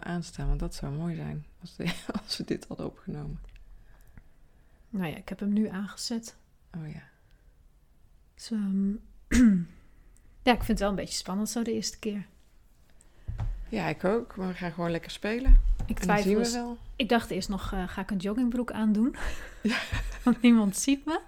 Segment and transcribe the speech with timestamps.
[0.00, 1.94] aanstaan, want dat zou mooi zijn als, de-
[2.24, 3.40] als we dit hadden opgenomen.
[4.90, 6.36] Nou ja, ik heb hem nu aangezet.
[6.76, 7.02] Oh ja.
[8.34, 8.90] Dus, ehm,
[10.46, 12.26] ja, ik vind het wel een beetje spannend zo de eerste keer.
[13.68, 14.36] Ja, ik ook.
[14.36, 15.60] Maar we gaan gewoon lekker spelen.
[15.86, 16.36] Ik twijfel.
[16.36, 16.78] we wel.
[16.96, 19.16] Ik dacht eerst nog, eh, ga ik een joggingbroek aandoen?
[19.62, 19.78] Ja.
[20.24, 21.20] Want niemand ziet me.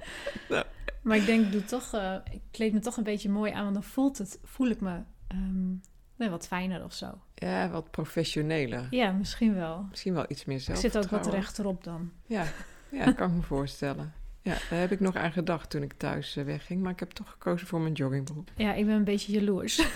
[0.48, 0.64] Ja.
[1.02, 3.74] Maar ik denk, doe toch, eh, ik kleed me toch een beetje mooi aan, want
[3.74, 5.72] dan voelt het, voel ik me ehm,
[6.16, 7.18] nee, wat fijner of zo.
[7.34, 8.86] Ja, wat professioneler.
[8.90, 9.86] Ja, misschien wel.
[9.90, 12.12] Misschien wel iets meer Ik zit ook wat rechterop dan.
[12.26, 12.44] Ja,
[12.90, 14.12] ja kan ik me voorstellen.
[14.42, 16.82] Ja, daar heb ik nog aan gedacht toen ik thuis eh, wegging.
[16.82, 18.48] Maar ik heb toch gekozen voor mijn joggingbroek.
[18.56, 19.86] Ja, ik ben een beetje jaloers.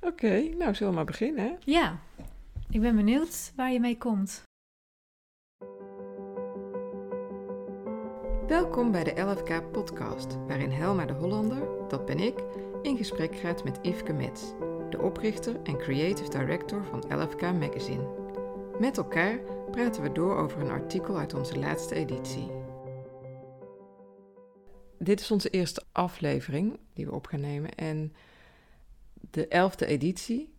[0.00, 1.54] Oké, nou zullen we maar beginnen, hè?
[1.60, 1.98] ja,
[2.70, 4.42] ik ben benieuwd waar je mee komt.
[8.46, 12.42] Welkom bij de LFK podcast, waarin Helma de Hollander, dat ben ik,
[12.86, 14.42] in gesprek gaat met Yveske Metz,
[14.90, 18.08] de oprichter en creative director van LFK Magazine.
[18.78, 19.38] Met elkaar
[19.70, 22.50] praten we door over een artikel uit onze laatste editie.
[24.98, 28.14] Dit is onze eerste aflevering die we op gaan nemen en
[29.30, 30.54] de elfde editie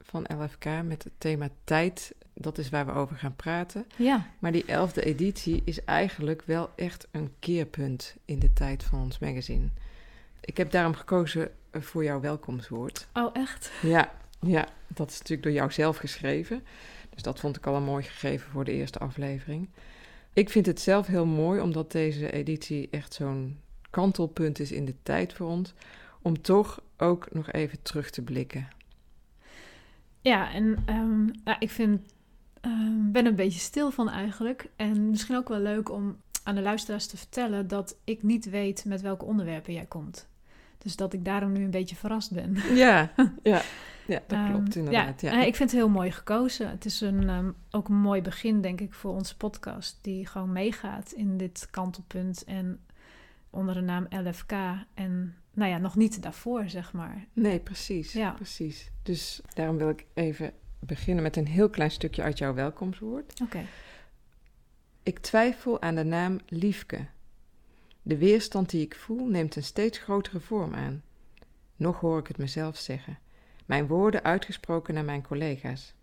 [0.00, 3.86] van LFK met het thema tijd, dat is waar we over gaan praten.
[3.96, 9.00] Ja, Maar die elfde editie is eigenlijk wel echt een keerpunt in de tijd van
[9.00, 9.68] ons magazine.
[10.40, 13.06] Ik heb daarom gekozen eh, voor jouw welkomstwoord.
[13.12, 13.72] oh echt?
[13.82, 16.62] Ja, ja, dat is natuurlijk door jou zelf geschreven.
[17.10, 19.68] Dus dat vond ik al een mooi gegeven voor de eerste aflevering.
[20.32, 23.60] Ik vind het zelf heel mooi omdat deze editie echt zo'n
[23.90, 25.74] kantelpunt is in de tijd voor ons.
[26.22, 28.68] Om toch ook nog even terug te blikken.
[30.20, 32.12] Ja, en ehm, ja, ik vind,
[32.60, 34.66] ehm, ben een beetje stil van eigenlijk.
[34.76, 38.84] En misschien ook wel leuk om aan de luisteraars te vertellen dat ik niet weet
[38.84, 40.28] met welke onderwerpen jij komt.
[40.82, 42.56] Dus dat ik daarom nu een beetje verrast ben.
[42.74, 43.62] Ja, ja,
[44.06, 45.20] ja dat Ehm, klopt inderdaad.
[45.20, 46.70] Ja, eh, ik vind het heel mooi gekozen.
[46.70, 49.98] Het is een, ehm, ook een mooi begin, denk ik, voor onze podcast.
[50.00, 52.44] Die gewoon meegaat in dit kantelpunt.
[52.44, 52.80] En
[53.50, 54.52] onder de naam LFK.
[54.94, 57.26] En nou ja, nog niet daarvoor, zeg maar.
[57.32, 58.12] Nee, precies.
[58.12, 58.30] Ja.
[58.30, 58.90] precies.
[59.02, 63.40] Dus daarom wil ik even beginnen met een heel klein stukje uit jouw welkomstwoord.
[63.42, 63.64] Oké.
[65.02, 67.06] Ik twijfel aan de naam Liefke.
[68.02, 71.02] De weerstand die ik voel neemt een steeds grotere vorm aan.
[71.76, 73.18] Nog hoor ik het mezelf zeggen.
[73.66, 75.94] Mijn woorden uitgesproken naar mijn collega's.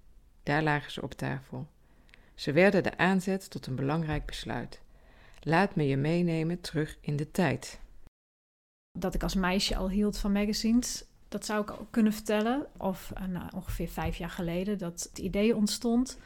[0.44, 1.68] Daar lagen ze op tafel.
[2.35, 4.81] Ze werden de aanzet tot een belangrijk besluit.
[5.41, 7.80] Laat me je meenemen terug in de tijd.
[8.91, 11.06] dat ik als meisje al hield van magazines.
[11.28, 12.68] Dat zou ik ook kunnen vertellen.
[12.78, 16.18] Of eh, nou, ongeveer vijf jaar geleden dat het idee ontstond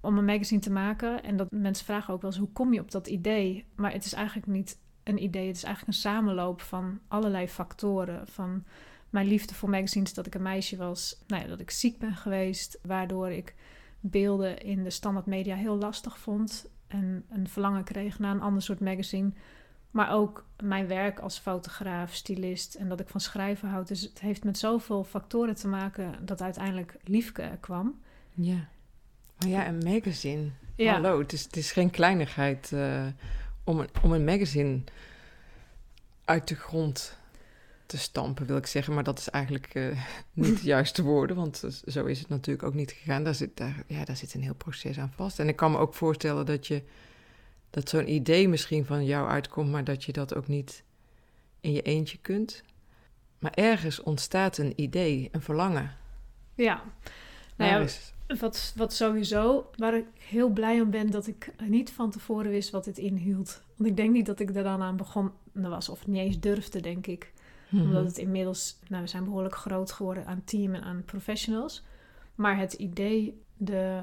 [0.00, 1.22] om een magazine te maken.
[1.22, 3.64] En dat mensen vragen ook wel eens hoe kom je op dat idee?
[3.74, 5.46] Maar het is eigenlijk niet een idee.
[5.46, 8.26] Het is eigenlijk een samenloop van allerlei factoren.
[8.26, 8.64] Van
[9.10, 11.22] mijn liefde voor magazines, dat ik een meisje was.
[11.26, 12.78] Nou ja, dat ik ziek ben geweest.
[12.82, 13.54] Waardoor ik
[14.00, 16.66] beelden in de standaard media heel lastig vond.
[16.86, 19.30] En een verlangen kreeg naar een ander soort magazine.
[19.90, 23.88] Maar ook mijn werk als fotograaf, stylist en dat ik van schrijven houd.
[23.88, 28.00] Dus het heeft met zoveel factoren te maken dat uiteindelijk Liefke er kwam.
[28.32, 28.68] Ja.
[29.38, 30.50] Maar ja, een magazine.
[30.76, 30.92] Ja.
[30.92, 33.06] Hallo, het is, het is geen kleinigheid eh,
[33.64, 34.80] om, een, om een magazine
[36.24, 37.16] uit de grond
[37.86, 38.94] te stampen, wil ik zeggen.
[38.94, 42.74] Maar dat is eigenlijk eh, niet de juiste woorden, want zo is het natuurlijk ook
[42.74, 43.24] niet gegaan.
[43.24, 45.38] Daar zit, daar, ja, daar zit een heel proces aan vast.
[45.38, 46.82] En ik kan me ook voorstellen dat, je,
[47.70, 50.82] dat zo'n idee misschien van jou uitkomt, maar dat je dat ook niet
[51.60, 52.62] in je eentje kunt.
[53.38, 55.96] Maar ergens ontstaat een idee, een verlangen.
[56.54, 56.82] Ja,
[57.56, 57.86] nou ja,
[58.38, 62.70] wat, wat sowieso, waar ik heel blij om ben dat ik niet van tevoren wist
[62.70, 63.62] wat dit inhield.
[63.76, 66.80] Want ik denk niet dat ik er dan aan begonnen was, of niet eens durfde,
[66.80, 67.32] denk ik.
[67.68, 67.82] Mhm.
[67.82, 71.84] Omdat het inmiddels, nou, we zijn behoorlijk groot geworden aan team en aan professionals.
[72.34, 74.00] Maar het idee, de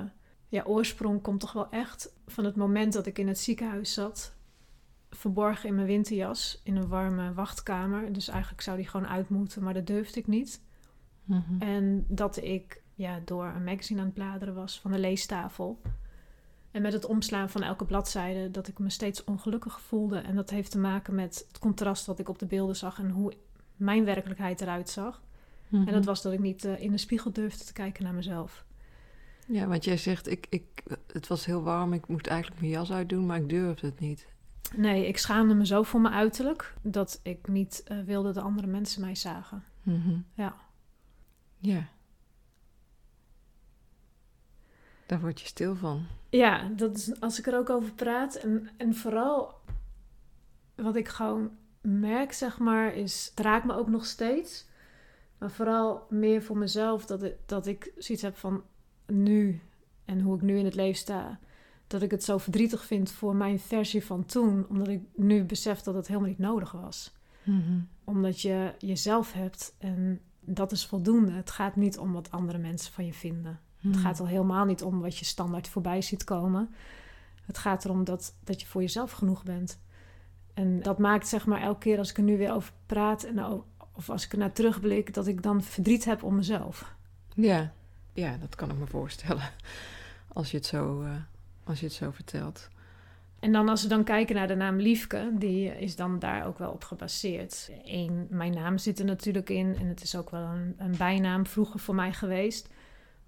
[0.47, 4.34] ja, oorsprong komt toch wel echt van het moment dat ik in het ziekenhuis zat.
[5.09, 8.13] Verborgen in mijn winterjas in een warme wachtkamer.
[8.13, 10.61] Dus eigenlijk zou die gewoon uit moeten, maar dat durfde ik niet.
[11.23, 11.61] Mhm.
[11.61, 15.81] En dat ik ja, door een magazine aan het bladeren was van de leestafel.
[16.72, 20.17] En met het omslaan van elke bladzijde dat ik me steeds ongelukkig voelde.
[20.17, 23.09] En dat heeft te maken met het contrast wat ik op de beelden zag en
[23.09, 23.34] hoe
[23.75, 25.22] mijn werkelijkheid eruit zag.
[25.67, 25.87] Mhm.
[25.87, 28.66] En dat was dat ik niet eh, in de spiegel durfde te kijken naar mezelf.
[29.47, 32.91] Ja, want jij zegt, ik, ik, het was heel warm, ik moest eigenlijk mijn jas
[32.91, 34.28] uitdoen, maar ik durfde het niet.
[34.75, 38.67] Nee, ik schaamde me zo voor mijn uiterlijk dat ik niet eh, wilde dat andere
[38.67, 39.64] mensen mij zagen.
[39.84, 40.20] Mhm.
[40.34, 40.55] Ja.
[41.58, 41.90] Ja.
[45.11, 46.05] Daar word je stil van.
[46.29, 48.35] Ja, dat is, als ik er ook over praat.
[48.35, 49.53] En, en vooral
[50.75, 53.28] wat ik gewoon merk, zeg maar, is...
[53.29, 54.66] Het raakt me ook nog steeds.
[55.37, 58.63] Maar vooral meer voor mezelf, dat ik, dat ik zoiets heb van
[59.05, 59.61] nu
[60.05, 61.40] en hoe ik nu in het leven sta.
[61.87, 65.81] Dat ik het zo verdrietig vind voor mijn versie van toen, omdat ik nu besef
[65.81, 67.13] dat het helemaal niet nodig was.
[67.43, 67.79] Mhm.
[68.03, 71.31] Omdat je jezelf hebt en dat is voldoende.
[71.31, 73.59] Het gaat niet om wat andere mensen van je vinden.
[73.81, 73.99] Het Mhm.
[74.01, 76.69] gaat al helemaal niet om wat je standaard voorbij ziet komen.
[77.45, 79.79] Het gaat erom dat, dat je voor jezelf genoeg bent.
[80.53, 83.23] En dat maakt zeg maar elke keer als ik er nu weer over praat...
[83.23, 83.63] En
[83.93, 86.93] of als ik er naar terugblik, dat ik dan verdriet heb om mezelf.
[87.35, 87.72] Ja.
[88.13, 89.49] ja, dat kan ik me voorstellen.
[90.34, 91.09] Als je het zo, eh,
[91.63, 92.69] als je het zo vertelt.
[93.39, 96.57] En dan als we dan kijken naar de naam Liefke, die is dan daar ook
[96.57, 97.72] wel op gebaseerd.
[97.85, 101.45] Eén, mijn naam zit er natuurlijk in en het is ook wel een, een bijnaam
[101.45, 102.69] vroeger voor mij geweest.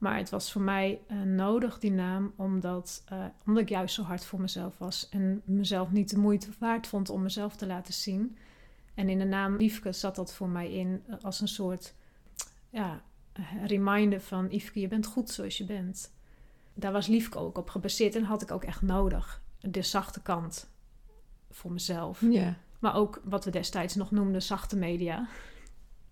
[0.03, 4.01] Maar het was voor mij eh, nodig, die naam, omdat, eh, omdat ik juist zo
[4.01, 5.09] hard voor mezelf was.
[5.09, 8.37] En mezelf niet de moeite waard vond om mezelf te laten zien.
[8.93, 11.93] En in de naam Liefke zat dat voor mij in eh, als een soort
[12.69, 13.01] ja,
[13.65, 14.47] reminder van...
[14.49, 16.13] Yveske, je bent goed zoals je bent.
[16.73, 19.41] Daar was Liefke ook op gebaseerd en had ik ook echt nodig.
[19.59, 20.69] De zachte kant
[21.51, 22.21] voor mezelf.
[22.29, 22.57] Ja.
[22.79, 25.27] Maar ook wat we destijds nog noemden zachte media.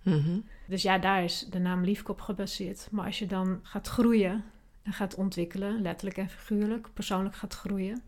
[0.02, 0.40] Mhm.
[0.68, 2.88] Dus ja, daar is de naam Liefke op gebaseerd.
[2.92, 4.44] Maar als je dan gaat groeien
[4.84, 8.02] en gaat ontwikkelen, letterlijk en figuurlijk, persoonlijk gaat groeien,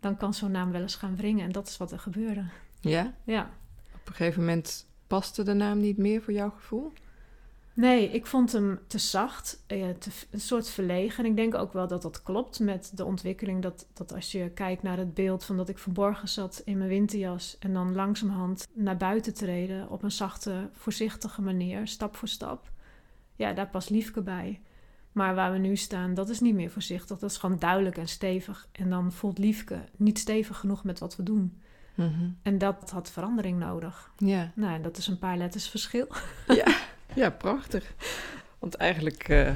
[0.00, 1.44] dan kan zo'n naam wel eens gaan wringen.
[1.44, 2.44] En dat is wat er gebeurde.
[2.80, 3.14] Ja?
[3.24, 3.50] Ja.
[3.94, 6.92] Op een gegeven moment paste de naam niet meer voor jouw gevoel?
[7.78, 11.24] Nee, ik vond hem te zacht, eh, te, een soort verlegen.
[11.24, 13.62] En ik denk ook wel dat dat klopt met de ontwikkeling.
[13.62, 16.88] Dat, dat als je kijkt naar het beeld van dat ik verborgen zat in mijn
[16.88, 17.56] winterjas...
[17.58, 22.70] en dan langzamerhand naar buiten treden op een zachte, voorzichtige manier, stap voor stap.
[23.36, 24.60] Ja, daar past Liefke bij.
[25.12, 27.18] Maar waar we nu staan, dat is niet meer voorzichtig.
[27.18, 28.68] Dat is gewoon duidelijk en stevig.
[28.72, 31.60] En dan voelt Liefke niet stevig genoeg met wat we doen.
[31.94, 32.30] Mhm.
[32.42, 34.12] En dat had verandering nodig.
[34.16, 34.52] Ja.
[34.54, 36.06] Nou, en dat is een paar letters verschil.
[36.48, 36.76] ja.
[37.18, 37.94] Ja, prachtig.
[38.58, 39.52] Want eigenlijk eh,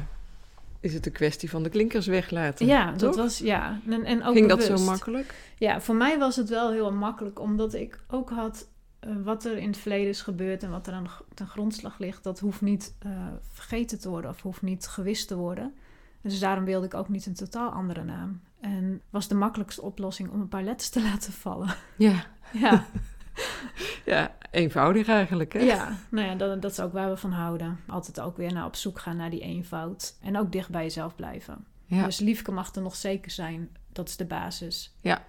[0.80, 2.66] is het een kwestie van de klinkers weglaten.
[2.66, 3.80] Ja, dat was ja.
[3.88, 5.34] En, en ook Ging dat zo makkelijk?
[5.58, 8.68] Ja, voor mij was het wel heel makkelijk, omdat ik ook had
[9.00, 12.22] eh, wat er in het verleden is gebeurd en wat er aan ten grondslag ligt.
[12.22, 13.10] Dat hoeft niet eh,
[13.52, 15.74] vergeten te worden of hoeft niet gewist te worden.
[16.20, 18.40] Dus daarom wilde ik ook niet een totaal andere naam.
[18.60, 21.74] En was de makkelijkste oplossing om een paar letters te laten vallen.
[21.96, 22.26] Ja.
[22.52, 22.86] Ja,
[24.04, 25.58] Ja, eenvoudig eigenlijk, hè?
[25.60, 25.96] ja.
[26.10, 27.78] nou ja, dat, dat is ook waar we van houden.
[27.88, 30.16] Altijd ook weer naar op zoek gaan naar die eenvoud.
[30.22, 31.64] En ook dicht bij jezelf blijven.
[31.84, 32.04] Ja.
[32.04, 33.68] Dus liefke mag er nog zeker zijn.
[33.92, 34.94] Dat is de basis.
[35.00, 35.24] Ja.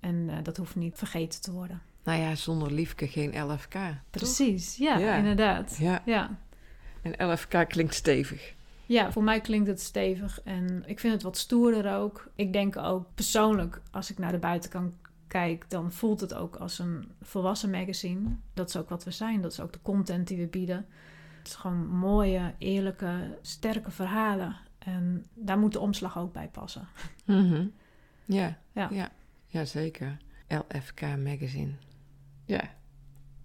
[0.00, 1.82] En eh, dat hoeft niet vergeten te worden.
[2.04, 3.74] Nou ja, zonder liefke geen LFK.
[4.10, 5.14] Precies, ja, Ja.
[5.16, 5.76] inderdaad.
[5.80, 6.38] Ja, Ja.
[7.02, 8.54] en LFK klinkt stevig.
[8.86, 12.30] ja, voor mij klinkt het stevig en ik vind het wat stoerder ook.
[12.34, 14.92] Ik denk ook persoonlijk, als ik naar de buitenkant
[15.28, 18.36] kijk, dan voelt het ook als een volwassen magazine.
[18.54, 20.86] Dat is ook wat we zijn, dat is ook de content die we bieden.
[21.38, 24.56] Het is gewoon mooie, eerlijke, sterke verhalen.
[24.78, 26.88] En daar moet de omslag ook bij passen.
[27.24, 27.66] Mhm.
[28.24, 28.88] Ja, Ja.
[28.92, 29.10] ja,
[29.46, 30.16] ja, zeker.
[30.48, 31.72] LFK Magazine.
[32.44, 32.62] Ja,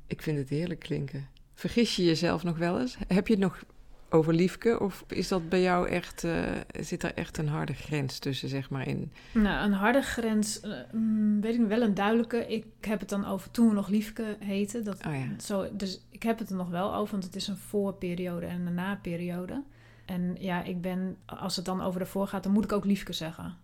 [0.08, 1.28] ik vind het heerlijk klinken.
[1.54, 2.98] Vergis je jezelf nog wel eens?
[3.08, 3.64] Heb je het nog
[4.14, 4.80] over liefke?
[4.80, 6.44] Of is dat bij jou echt, eh,
[6.80, 9.12] zit er echt een harde grens tussen, zeg maar, in?
[9.34, 12.48] Nou, een harde grens, eh, mm, weet ik wel een duidelijke.
[12.48, 14.82] Ik heb het dan over toen we nog Liefke heette.
[14.82, 17.48] Dat, Oh ja, Zo, dus ik heb het er nog wel over, want het is
[17.48, 19.64] een voorperiode en een naperiode.
[20.06, 22.86] En ja, ik ben, als het dan over de voor gaat, dan moet ik ook
[22.86, 23.58] liefke zeggen.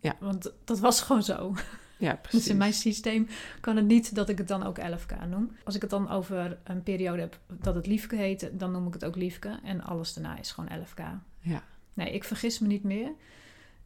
[0.00, 0.16] Ja.
[0.20, 1.54] Want dat was gewoon zo.
[1.96, 2.38] Ja precies.
[2.40, 3.28] Dus in mijn systeem
[3.60, 5.56] kan het niet dat ik het dan ook 11k noem.
[5.64, 8.92] Als ik het dan over een periode heb dat het liefke heet, dan noem ik
[8.92, 9.58] het ook liefke.
[9.64, 11.02] En alles daarna is gewoon 11k.
[11.40, 11.62] Ja.
[11.94, 13.10] Nee, ik vergis me niet meer.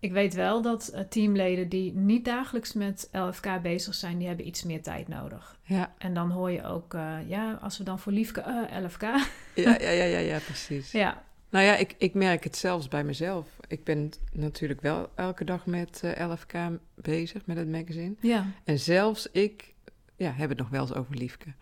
[0.01, 4.47] Ik weet wel dat eh, teamleden die niet dagelijks met 11k bezig zijn, die hebben
[4.47, 5.59] iets meer tijd nodig.
[5.63, 9.01] Ja, En dan hoor je ook, eh, ja, als we dan voor Liefke, eh 11k.
[9.01, 9.21] ja,
[9.81, 10.93] ja, ja, ja, ja, precies.
[10.93, 13.47] Ja, Nou ja, ik, ik merk het zelfs bij mezelf.
[13.69, 16.53] Ik ben natuurlijk wel elke dag met eh, LFK
[16.95, 18.15] bezig, met het magazine.
[18.21, 19.75] ja, En zelfs ik
[20.17, 21.53] ja, heb het nog wel eens over Liefke.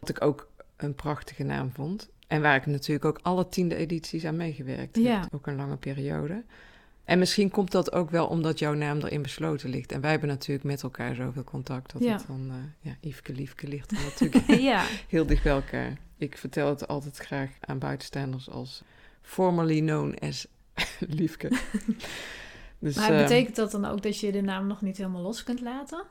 [0.00, 2.08] Wat ik ook een prachtige naam vond.
[2.26, 5.34] En waar ik natuurlijk ook alle tiende edities aan meegewerkt heb.
[5.34, 6.42] Ook een lange periode.
[7.04, 9.92] En misschien komt dat ook wel omdat jouw naam erin besloten ligt.
[9.92, 11.92] En wij hebben natuurlijk met elkaar zoveel contact.
[11.92, 12.12] Dat Ja.
[12.12, 12.56] het dan, eh
[12.90, 15.92] ja, Yveske Liefke ligt dan natuurlijk ja, heel dicht bij elkaar.
[16.16, 18.82] Ik vertel het altijd graag aan buitenstaanders als
[19.24, 20.46] formerly known as
[21.18, 21.48] Liefke.
[22.78, 25.42] dus, maar eh, betekent dat dan ook dat je de naam nog niet helemaal los
[25.42, 26.04] kunt laten?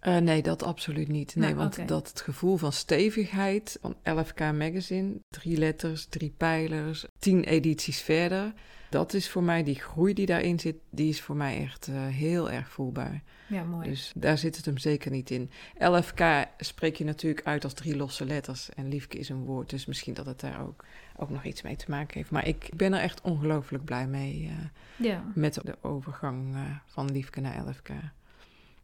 [0.00, 1.36] eh, nee, dat absoluut niet.
[1.36, 7.44] Nee, want dat het gevoel van stevigheid van LFK Magazine, drie letters, drie pijlers, tien
[7.44, 8.52] edities verder,
[8.94, 12.06] dat is voor mij, die groei die daarin zit, die is voor mij echt uh,
[12.06, 13.22] heel erg voelbaar.
[13.46, 13.88] Ja, mooi.
[13.88, 15.50] Dus daar zit het hem zeker niet in.
[15.78, 16.20] LFK
[16.58, 19.70] spreek je natuurlijk uit als drie losse letters en liefke is een woord.
[19.70, 20.84] Dus misschien dat het daar ook,
[21.16, 22.30] ook nog iets mee te maken heeft.
[22.30, 25.24] Maar ik ben er echt ongelooflijk blij mee uh, ja.
[25.34, 27.88] met de overgang uh, van liefke naar LFK.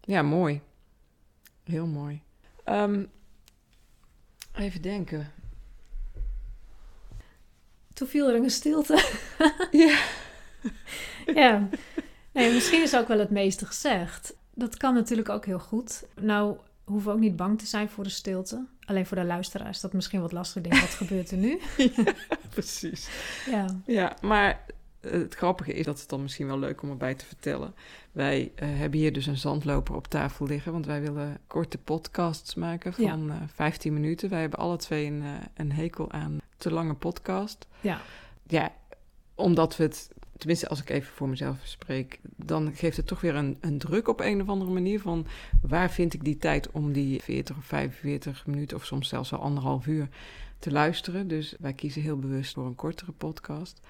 [0.01, 0.61] Ja, mooi.
[1.65, 2.23] Heel mooi.
[2.65, 3.09] Um,
[4.55, 5.33] even denken.
[7.93, 9.05] Toen viel er een stilte.
[9.71, 9.99] ja.
[11.43, 11.69] ja.
[12.33, 14.35] Nee, misschien is ook wel het meeste gezegd.
[14.55, 16.05] Dat kan natuurlijk ook heel goed.
[16.21, 18.67] Nou, hoeven we ook niet bang te zijn voor de stilte.
[18.85, 20.63] Alleen voor de luisteraars is dat misschien wat lastig.
[20.63, 21.61] Denk, wat gebeurt er nu?
[21.77, 22.15] ja,
[22.51, 23.09] precies.
[23.51, 23.81] Ja.
[23.87, 24.65] ja, maar
[25.01, 27.75] het grappige is, dat het dan misschien wel leuk om erbij te vertellen.
[28.13, 32.55] Wij uh, hebben hier dus een zandloper op tafel liggen, want wij willen korte podcasts
[32.55, 33.35] maken van ja.
[33.35, 34.29] uh, 15 minuten.
[34.29, 37.67] Wij hebben alle twee een, uh, een hekel aan te lange podcast.
[37.81, 38.01] Ja.
[38.47, 38.73] Ja,
[39.35, 43.35] omdat we het, tenminste als ik even voor mezelf spreek, dan geeft het toch weer
[43.35, 45.27] een, een druk op een of andere manier van
[45.63, 49.41] waar vind ik die tijd om die 40 of 45 minuten of soms zelfs wel
[49.41, 50.09] anderhalf uur
[50.59, 51.29] te luisteren.
[51.29, 53.81] Dus wij kiezen heel bewust voor een kortere podcast.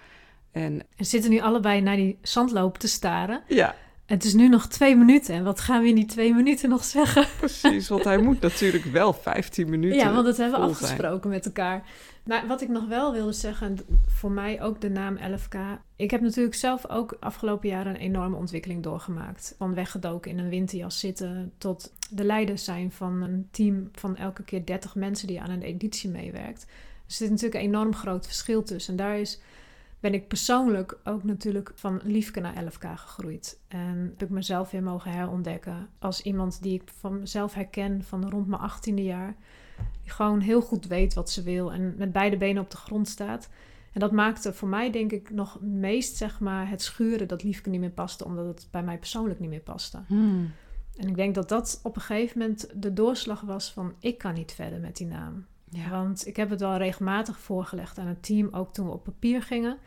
[0.53, 3.43] En, en zitten nu allebei naar die zandloop te staren.
[3.47, 3.75] Ja.
[4.07, 5.35] Het is nu nog twee minuten.
[5.35, 7.27] En wat gaan we in die twee minuten nog zeggen?
[7.39, 9.99] Precies, want hij moet natuurlijk wel 15 minuten.
[9.99, 11.35] Ja, want dat hebben we afgesproken zijn.
[11.35, 11.83] met elkaar.
[12.25, 15.55] Maar wat ik nog wel wilde zeggen, voor mij ook de naam LFK.
[15.97, 19.55] Ik heb natuurlijk zelf ook afgelopen jaren een enorme ontwikkeling doorgemaakt.
[19.59, 24.43] Van weggedoken in een winterjas zitten tot de leider zijn van een team van elke
[24.43, 26.67] keer 30 mensen die aan een editie meewerkt.
[27.07, 28.93] Dus er zit natuurlijk een enorm groot verschil tussen.
[28.93, 29.41] En daar is
[30.01, 33.61] ben ik persoonlijk ook natuurlijk van liefke naar 11k gegroeid.
[33.69, 38.31] En heb ik mezelf weer mogen herontdekken als iemand die ik van mezelf herken van
[38.31, 39.37] rond mijn 18e jaar.
[40.03, 43.09] Die gewoon heel goed weet wat ze wil en met beide benen op de grond
[43.09, 43.49] staat.
[43.93, 47.71] En dat maakte voor mij denk ik nog meest zeg maar het schuren dat liefke
[47.71, 49.99] niet meer paste, omdat het bij mij persoonlijk niet meer paste.
[50.07, 50.53] Hmm.
[50.97, 54.35] En ik denk dat dat op een gegeven moment de doorslag was van ik kan
[54.35, 55.47] niet verder met die naam.
[55.71, 55.91] Ja.
[55.91, 59.43] Want ik heb het wel regelmatig voorgelegd aan het team, ook toen we op papier
[59.43, 59.79] gingen.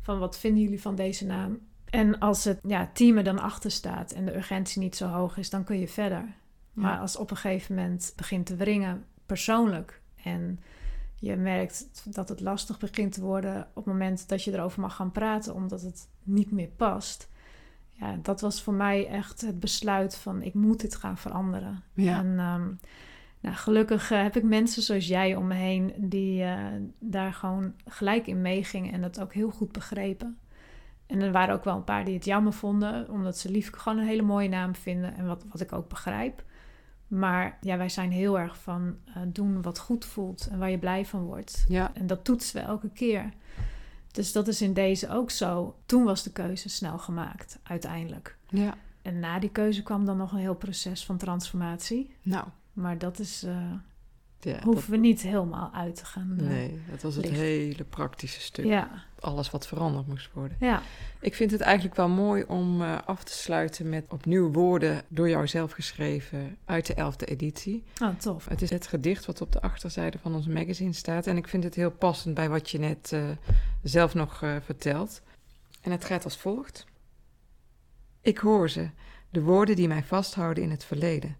[0.00, 1.58] Van wat vinden jullie van deze naam?
[1.84, 5.36] En als het ja, team er dan achter staat en de urgentie niet zo hoog
[5.36, 6.24] is, dan kun je verder.
[6.72, 10.60] Maar als op een gegeven moment begint te wringen, persoonlijk, en
[11.14, 14.96] je merkt dat het lastig begint te worden op het moment dat je erover mag
[14.96, 17.28] gaan praten, omdat het niet meer past.
[17.90, 21.82] Ja, dat was voor mij echt het besluit van ik moet dit gaan veranderen.
[21.94, 22.18] Ja.
[22.18, 22.78] En um,
[23.40, 26.66] nou, gelukkig uh, heb ik mensen zoals jij om me heen die uh,
[26.98, 30.38] daar gewoon gelijk in meegingen en dat ook heel goed begrepen.
[31.06, 33.98] En er waren ook wel een paar die het jammer vonden, omdat ze lief gewoon
[33.98, 36.44] een hele mooie naam vinden en wat, wat ik ook begrijp.
[37.06, 40.78] Maar ja, wij zijn heel erg van uh, doen wat goed voelt en waar je
[40.78, 41.64] blij van wordt.
[41.68, 41.90] Ja.
[41.94, 43.32] En dat toetsen we elke keer.
[44.12, 45.76] Dus dat is in deze ook zo.
[45.86, 48.36] Toen was de keuze snel gemaakt, uiteindelijk.
[48.48, 48.74] Ja.
[49.02, 52.14] En na die keuze kwam dan nog een heel proces van transformatie.
[52.22, 52.46] Nou,
[52.80, 53.50] Maar dat is, uh,
[54.40, 56.36] ja, hoeven dat- we niet helemaal uit te gaan.
[56.40, 57.36] uh, nee, dat was het licht.
[57.36, 58.64] hele praktische stuk.
[58.64, 60.56] Ja, Alles wat veranderd moest worden.
[60.60, 60.82] ja,
[61.20, 65.28] Ik vind het eigenlijk wel mooi om eh, af te sluiten met opnieuw woorden door
[65.28, 67.84] jou zelf geschreven uit de 11e editie.
[68.02, 68.48] oh, tof.
[68.48, 71.26] Het is het gedicht wat op de achterzijde van ons magazine staat.
[71.26, 73.28] En ik vind het heel passend bij wat je net eh,
[73.82, 75.22] zelf nog eh, vertelt.
[75.80, 76.84] En het gaat als volgt.
[78.20, 78.90] Ik hoor ze,
[79.30, 81.36] de woorden die mij vasthouden in het verleden.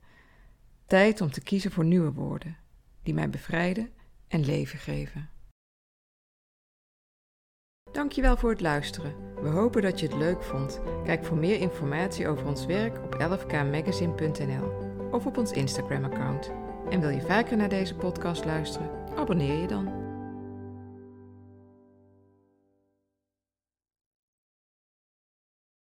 [0.91, 2.57] Tijd om te kiezen voor nieuwe woorden,
[3.03, 3.91] die mij bevrijden
[4.29, 5.31] en leven geven.
[7.93, 9.15] Dankjewel voor het luisteren.
[9.43, 10.81] We hopen dat je het leuk vond.
[11.05, 14.73] Kijk voor meer informatie over ons werk op 11kmagazine.nl
[15.11, 16.51] of op ons Instagram-account.
[16.89, 18.91] En wil je vaker naar deze podcast luisteren?
[19.17, 20.00] Abonneer je dan.